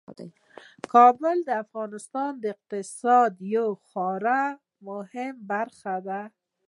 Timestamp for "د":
1.47-1.49, 2.39-2.43